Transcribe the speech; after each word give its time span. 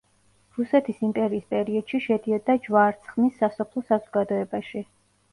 რუსეთის 0.59 1.01
იმპერიის 1.07 1.43
პერიოდში 1.55 1.99
შედიოდა 2.05 2.55
ჯვარცხმის 2.63 3.35
სასოფლო 3.43 3.83
საზოგადოებაში. 3.91 4.83